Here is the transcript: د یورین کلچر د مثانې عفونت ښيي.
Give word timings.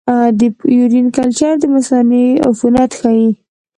د 0.39 0.41
یورین 0.77 1.07
کلچر 1.17 1.53
د 1.59 1.63
مثانې 1.75 2.25
عفونت 2.47 2.91
ښيي. 2.99 3.29